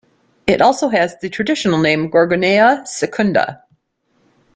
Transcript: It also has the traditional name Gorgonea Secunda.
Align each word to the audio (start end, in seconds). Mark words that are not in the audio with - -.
It 0.47 0.63
also 0.63 0.89
has 0.89 1.15
the 1.19 1.29
traditional 1.29 1.77
name 1.79 2.09
Gorgonea 2.09 2.81
Secunda. 2.87 3.63